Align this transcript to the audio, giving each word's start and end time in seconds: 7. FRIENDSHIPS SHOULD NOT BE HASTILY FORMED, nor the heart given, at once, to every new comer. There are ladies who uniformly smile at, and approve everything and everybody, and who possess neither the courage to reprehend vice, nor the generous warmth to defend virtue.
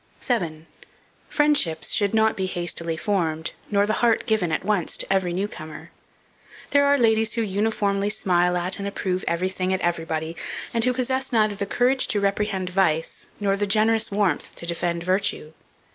7. 0.19 0.65
FRIENDSHIPS 1.29 1.91
SHOULD 1.91 2.13
NOT 2.15 2.35
BE 2.35 2.47
HASTILY 2.47 2.97
FORMED, 2.97 3.51
nor 3.69 3.85
the 3.85 3.93
heart 4.01 4.25
given, 4.25 4.51
at 4.51 4.63
once, 4.65 4.97
to 4.97 5.13
every 5.13 5.31
new 5.31 5.47
comer. 5.47 5.91
There 6.71 6.87
are 6.87 6.97
ladies 6.97 7.33
who 7.33 7.43
uniformly 7.43 8.09
smile 8.09 8.57
at, 8.57 8.79
and 8.79 8.87
approve 8.87 9.23
everything 9.27 9.71
and 9.71 9.81
everybody, 9.83 10.35
and 10.73 10.83
who 10.83 10.93
possess 10.93 11.31
neither 11.31 11.53
the 11.53 11.67
courage 11.67 12.07
to 12.07 12.19
reprehend 12.19 12.71
vice, 12.71 13.27
nor 13.39 13.55
the 13.55 13.67
generous 13.67 14.09
warmth 14.09 14.55
to 14.55 14.65
defend 14.65 15.03
virtue. 15.03 15.53